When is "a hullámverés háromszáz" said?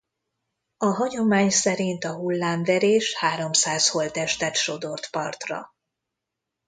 2.03-3.89